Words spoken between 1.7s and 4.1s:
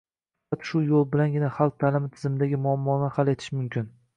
ta’limi tizimidagi muammolarni hal etish mumkin.